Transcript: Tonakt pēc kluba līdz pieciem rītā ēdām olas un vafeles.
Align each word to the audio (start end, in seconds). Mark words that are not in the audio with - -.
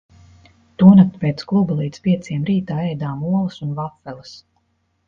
Tonakt 0.83 1.19
pēc 1.25 1.43
kluba 1.51 1.77
līdz 1.83 2.01
pieciem 2.09 2.49
rītā 2.51 2.79
ēdām 2.95 3.25
olas 3.35 3.65
un 3.69 3.79
vafeles. 3.83 4.35